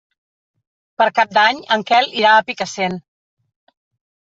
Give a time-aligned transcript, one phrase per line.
[1.01, 2.99] Per Cap d'Any en Quel irà a Picassent.